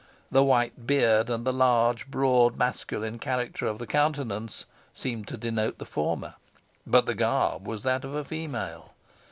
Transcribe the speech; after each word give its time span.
The 0.31 0.43
white 0.43 0.87
beard, 0.87 1.29
and 1.29 1.45
the 1.45 1.53
large, 1.53 2.07
broad, 2.07 2.57
masculine 2.57 3.19
character 3.19 3.67
of 3.67 3.77
the 3.77 3.85
countenance, 3.85 4.65
seemed 4.95 5.27
to 5.27 5.37
denote 5.37 5.77
the, 5.77 5.85
former, 5.85 6.33
but 6.87 7.05
the 7.05 7.13
garb 7.13 7.67
was 7.67 7.83
that 7.83 8.03
of 8.03 8.15
a 8.15 8.25
female. 8.25 8.93